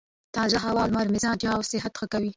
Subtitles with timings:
[0.35, 2.29] تازه هوا او لمر مزاج او صحت ښه کوي.